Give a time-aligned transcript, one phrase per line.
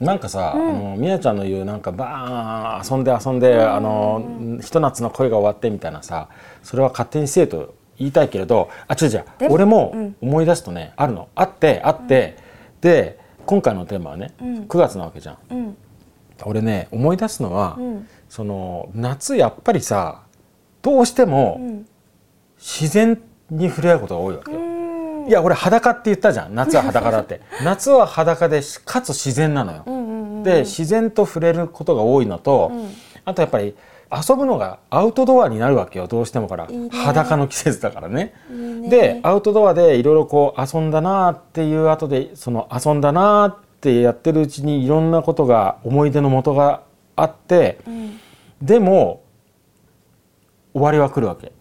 [0.00, 6.28] なんかさ、あのみやちゃんの言うなんかバーン遊んで遊んで、あのひと夏の恋が終わってみたいなさ
[6.62, 11.28] それは勝手にせえと言いたいけれどあ違う違うでも俺も思い出すとね、あるの。
[11.34, 12.38] あってあって、
[12.80, 14.62] で今回のテーマはね、うん。
[14.62, 15.38] 9月なわけじゃん。
[15.50, 15.76] うん。
[16.44, 18.08] 俺ね思い出すのは、うん。
[18.28, 20.22] その夏やっぱりさ
[20.80, 21.86] どうしてもうん。
[22.58, 23.20] 自然
[23.50, 24.52] に触れ合うことが多いわけ。
[24.52, 24.59] よ。
[25.30, 26.54] うんいや俺裸って言ったじゃん。
[26.54, 27.40] 夏は裸だって。
[27.64, 29.82] 夏は裸でしかつ自然なのよ。
[29.86, 32.88] うんうんうんで自然と触れることが多いのと、うん。
[33.26, 33.76] あとやっぱり
[34.10, 36.66] 遊ぶのがアウトドアになるわけよどうしてもから。
[36.90, 38.34] 裸の季節だからね。
[38.50, 38.88] いいね。
[38.88, 46.80] でアウトドアでいろいろこう遊んだなっていう後でその遊んだなってやってるうちにいろんなことが思い出の元が
[47.14, 48.18] あってうん。
[48.62, 49.20] でも
[50.72, 51.52] 終わりは来るわけ。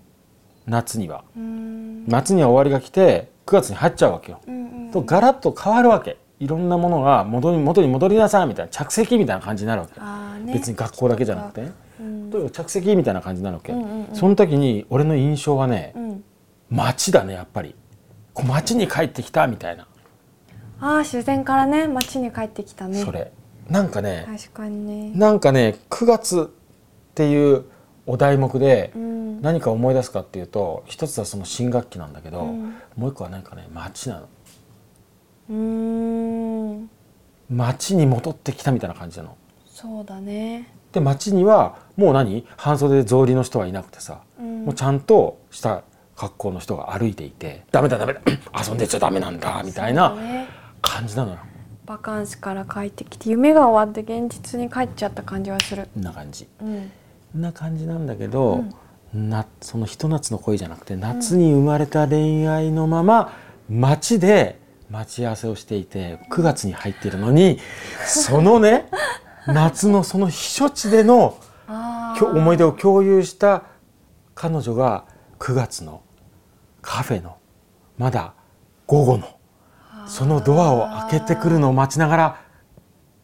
[0.66, 1.24] 夏には。
[1.36, 2.06] うん。
[2.08, 4.40] 夏には終わりが来て9月に入っちゃうわけよ。
[4.48, 4.92] うんうん。
[4.92, 6.18] とガラッと変わるわけ。
[6.40, 10.00] いろんなものが元に元に戻りなさいみたいな着席みたいな感じになるわけ、
[10.46, 10.54] ね。
[10.54, 11.62] 別に学校だけじゃなくて。
[11.64, 12.32] ねうん。
[12.32, 14.16] とにかく着席みたいな感じになるわけ、うんうんうん。
[14.16, 16.24] その時に俺の印象はねうん。
[16.70, 17.76] 街だねやっぱり。
[18.34, 19.88] こう街に帰ってきたみたいな、
[20.80, 23.04] ああ自然からね街に帰ってきたね。
[23.04, 23.32] それ。
[23.68, 25.12] なんかね、確かにね。
[25.18, 27.66] なんかね9月っていう
[28.10, 29.42] お題目でうん。
[29.42, 32.74] 何か思い出すかっていうと一つはその新学期なんだけど、うん。
[32.98, 34.30] もう一個は何かね街なの。
[35.52, 36.90] うーん。
[37.50, 39.38] 街に戻ってきたみたいな感じなの。
[39.66, 40.74] そうだね。
[40.92, 42.46] で街にはもう何？
[42.58, 44.66] 半袖で草履の人はいなくてさ、うん。
[44.66, 45.84] もうちゃんとした
[46.16, 48.22] 格好の人が歩いていてダメだダメだ
[48.68, 50.18] 遊んでちゃダメなんだみたいな
[50.82, 51.38] 感じなのよ。
[51.86, 55.88] バカンスから帰ってきて夢が終わって現実に帰っちゃった感じはする。
[55.96, 56.48] な感じ。
[56.60, 56.92] うん
[57.34, 58.64] な感じなんだけど、
[59.14, 63.34] なそのひと夏の恋じゃなくて夏に生まれた恋愛のまま
[63.70, 67.60] 街で待ち合わせをしていて9月に入っているのに
[68.06, 68.90] そのね
[69.48, 71.38] 夏のその避暑地での
[72.22, 73.64] 思い出を共有した
[74.36, 75.06] 彼女が
[75.40, 76.02] 9月の
[76.82, 77.38] カフェの
[77.98, 78.34] まだ
[78.86, 79.28] 午後の
[80.08, 82.42] そのドアを開けてくるのを待ちながら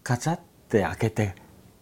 [0.03, 0.39] ガチャっ
[0.69, 1.35] て開けて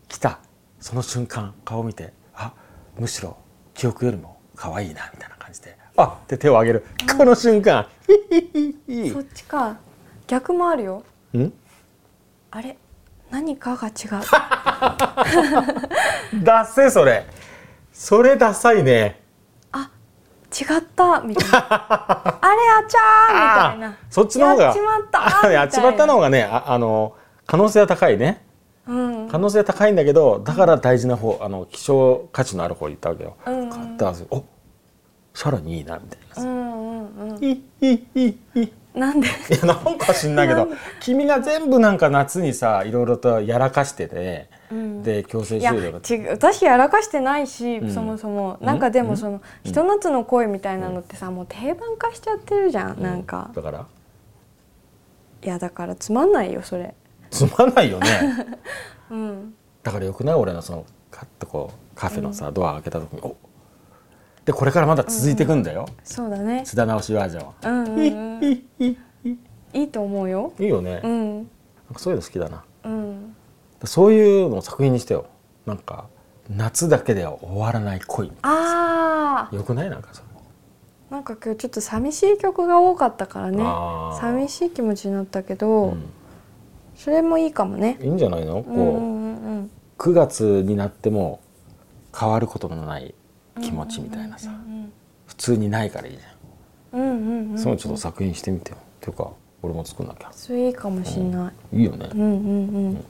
[0.07, 0.39] きた
[0.83, 2.51] その瞬間顔を見てあ
[2.99, 3.37] むしろ
[3.73, 6.85] 記憶よりも可愛いなみたいな感じであって手を挙げる。
[7.17, 7.87] この瞬間。
[9.13, 9.77] そっちか。
[10.27, 11.03] 逆もあるよ。
[11.37, 11.53] ん？
[12.51, 12.77] あれ？
[13.31, 13.93] 何かが違う。
[16.43, 17.27] ダッセそれ。
[17.93, 19.21] それダサいね。
[19.71, 19.89] あ
[20.51, 21.57] 違った みたいな。
[21.59, 23.97] あれあちゃーみたいな。
[24.09, 24.63] そっちの方が。
[24.65, 27.15] やっちまったあ やっちまったの方がねああの
[27.47, 28.43] 可能性は高いね。
[28.47, 28.52] うん
[28.85, 33.37] 可能性は高いんだけどだから大事な方あの希少価値のある方言ったわけよ。
[33.45, 33.59] うん。
[33.61, 34.43] うん買ったらお
[35.33, 36.41] さらにいいなみたいなさ。
[36.41, 37.43] うんうんうん。
[37.43, 38.73] いいいいいい。
[38.93, 39.27] なんで？
[39.27, 40.67] いやなんか知んないけど
[40.99, 45.01] 君が全部なんか夏にさいろいろとやらかしてて、うん。
[45.01, 47.93] で強制終了が違う私やらかしてないし、うん。
[47.93, 48.57] そもそも。
[48.59, 49.07] うんなんかでうん？
[49.07, 53.49] もその、ひと夏の恋みたいなのってさもう定番化しちゃってるじゃん、なんか。
[53.55, 53.87] だから？
[55.41, 56.93] いやだからつまんないよそれ
[57.33, 58.07] つまんないよね。
[59.09, 59.53] うん。
[59.81, 60.35] だからよくない？
[60.35, 63.35] 俺のそのカッとこうカフェのさ、ドア開けた時にお
[64.45, 66.63] でこれからまだ続いていくんだよ、そうだね。
[66.65, 67.53] 津田直しバージョンは。
[67.63, 68.43] うんうん
[68.79, 68.97] うん
[69.75, 70.53] いいと思うよ。
[70.59, 71.11] いいよね、なん。
[71.11, 71.45] うん
[71.91, 72.63] かそういうの好きだな。
[72.83, 73.35] うん。
[73.85, 75.25] そういうのを作品にしてよ。
[75.65, 76.05] なんか
[76.49, 78.31] 夏だけでは終わらない恋。
[78.43, 79.55] あー。
[79.55, 79.89] よくない？
[79.89, 80.27] なんかそれ。
[81.09, 83.63] なんか今日ちょっと寂しい曲が多かったからね。
[84.19, 86.03] 寂しい気持ちになったけど、うん
[86.95, 87.97] それもいいかもね。
[88.01, 88.63] いいんじゃないの？
[88.63, 91.39] こう、うんうんうん9月になっても
[92.17, 93.15] 変わることのない
[93.61, 94.51] 気持ちみたいなさ、
[95.27, 97.57] 普通にないからいいじゃん、うんうんうんうん。
[97.57, 98.77] そのちょっと作品してみてよ。
[98.77, 99.31] っていうか
[99.61, 100.29] 俺も作んなきゃ。
[100.33, 102.27] それいいかもしんない、いいよね、うんうん。
[102.27, 102.31] う
[102.89, 103.05] ん